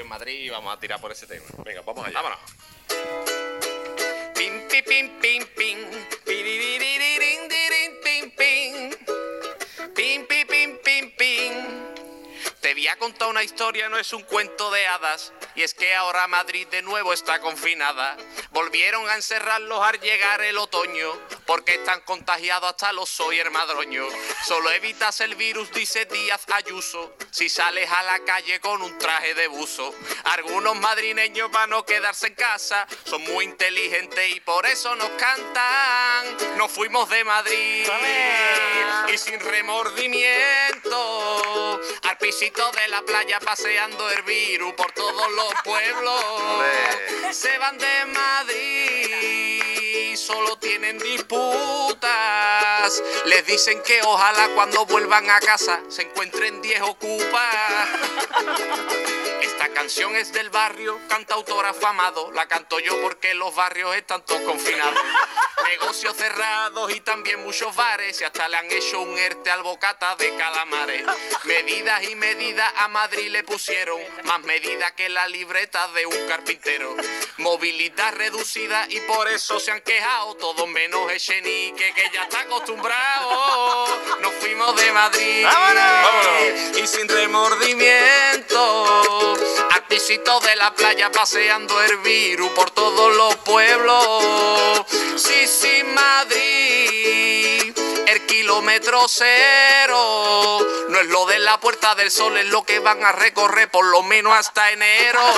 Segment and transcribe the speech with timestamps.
[0.00, 1.46] en Madrid y vamos a tirar por ese tema.
[1.64, 2.20] Venga, vamos allá.
[2.22, 3.33] Vámonos.
[12.84, 15.32] Te voy a contar una historia, no es un cuento de hadas.
[15.54, 18.14] Y es que ahora Madrid de nuevo está confinada.
[18.50, 21.18] Volvieron a encerrarlos al llegar el otoño.
[21.46, 24.06] Porque están contagiados hasta los soy hermadroño.
[24.46, 27.16] Solo evitas el virus, dice Díaz Ayuso.
[27.30, 29.94] Si sales a la calle con un traje de buzo.
[30.24, 32.86] Algunos madrileños van a no quedarse en casa.
[33.04, 36.58] Son muy inteligentes y por eso nos cantan.
[36.58, 37.88] Nos fuimos de Madrid.
[39.10, 41.80] Y sin remordimiento.
[42.24, 46.24] Al pisito de la playa paseando el virus por todos los pueblos.
[47.32, 53.02] Se van de Madrid, solo tienen disputas.
[53.26, 57.88] Les dicen que ojalá cuando vuelvan a casa se encuentren 10 ocupas.
[59.42, 62.32] Esta canción es del barrio, cantautor afamado.
[62.32, 64.98] La canto yo porque los barrios están todos confinados.
[65.80, 68.20] Negocios cerrados y también muchos bares.
[68.20, 71.02] Y hasta le han hecho un ERTE al bocata de calamares.
[71.42, 74.00] Medidas y medidas a Madrid le pusieron.
[74.22, 76.94] Más medidas que la libreta de un carpintero.
[77.38, 80.36] Movilidad reducida y por eso se han quejado.
[80.36, 83.88] Todos menos Echenique que ya está acostumbrado.
[84.20, 85.44] Nos fuimos de Madrid.
[85.44, 86.78] ¡Vámonos!
[86.78, 89.34] Y sin remordimiento.
[89.72, 94.86] Al pisito de la playa paseando el virus por todos los pueblos.
[95.16, 97.72] Sí, sí, Madrid.
[98.06, 103.04] El kilómetro cero no es lo de la Puerta del Sol, es lo que van
[103.04, 105.20] a recorrer por lo menos hasta enero.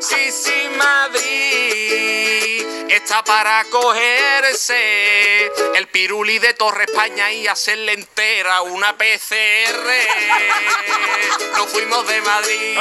[0.00, 2.38] Sí, sí, Madrid
[2.88, 9.88] está para cogerse el piruli de Torre España y hacerle entera una PCR.
[11.56, 12.78] Nos fuimos de Madrid.